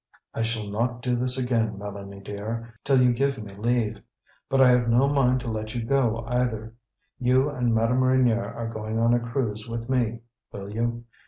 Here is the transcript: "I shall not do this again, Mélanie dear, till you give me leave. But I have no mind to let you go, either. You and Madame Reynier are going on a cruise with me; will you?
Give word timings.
"I 0.33 0.41
shall 0.41 0.67
not 0.67 1.03
do 1.03 1.15
this 1.15 1.37
again, 1.37 1.77
Mélanie 1.77 2.23
dear, 2.23 2.73
till 2.83 3.03
you 3.03 3.13
give 3.13 3.37
me 3.37 3.53
leave. 3.53 4.01
But 4.49 4.59
I 4.59 4.71
have 4.71 4.89
no 4.89 5.07
mind 5.07 5.41
to 5.41 5.51
let 5.51 5.75
you 5.75 5.83
go, 5.85 6.25
either. 6.27 6.73
You 7.19 7.51
and 7.51 7.71
Madame 7.71 8.01
Reynier 8.03 8.51
are 8.55 8.73
going 8.73 8.97
on 8.97 9.13
a 9.13 9.19
cruise 9.19 9.69
with 9.69 9.87
me; 9.91 10.21
will 10.51 10.71
you? 10.71 11.03